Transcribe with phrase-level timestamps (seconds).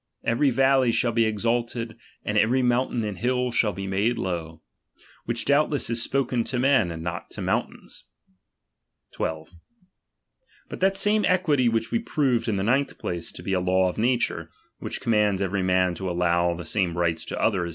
[0.23, 1.95] Every valley shall be exalted,
[2.25, 4.63] and every mountain and hill shall he made low:
[5.25, 8.05] which doubtless is spoken to men, and not to mountains.
[9.19, 9.41] LIBERTY.
[9.41, 9.49] 57 12.
[10.69, 12.61] But that same equity, which we proved in chap.
[12.61, 12.65] iv.
[12.65, 15.93] 'tile ninth place to be a law of nature, which com ^^~^^||^"' xmaiids every man
[15.93, 17.69] to allow the same rights to others ""i